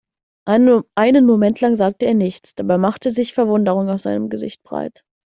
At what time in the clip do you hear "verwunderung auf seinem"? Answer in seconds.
3.35-4.29